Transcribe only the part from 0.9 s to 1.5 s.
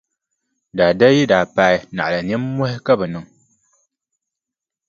dali yi daa